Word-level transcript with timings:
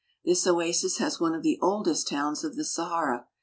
This 0.25 0.47
oasis 0.47 0.97
has 0.97 1.19
one 1.19 1.35
of 1.35 1.43
the 1.43 1.59
oldest 1.61 2.07
towns 2.07 2.43
of 2.43 2.55
the 2.55 2.65
Sahara. 2.65 3.27